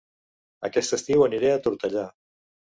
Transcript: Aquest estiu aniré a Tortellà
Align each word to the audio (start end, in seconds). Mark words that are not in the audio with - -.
Aquest 0.69 0.95
estiu 0.97 1.27
aniré 1.27 1.53
a 1.53 1.61
Tortellà 1.69 2.09